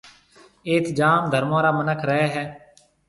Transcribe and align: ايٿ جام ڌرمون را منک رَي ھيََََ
ايٿ 0.67 0.85
جام 0.97 1.21
ڌرمون 1.31 1.61
را 1.65 1.71
منک 1.77 2.01
رَي 2.09 2.23
ھيََََ 2.33 2.43